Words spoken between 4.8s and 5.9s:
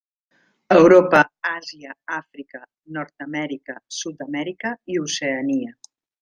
i Oceania.